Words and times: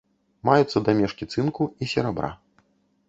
Маюцца 0.47 0.81
дамешкі 0.87 1.29
цынку 1.35 1.69
і 1.85 1.93
серабра. 1.95 2.31